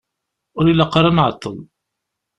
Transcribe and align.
Ur 0.57 0.65
ilaq 0.71 0.93
ara 0.99 1.09
ad 1.11 1.15
nεeṭṭel. 1.15 1.57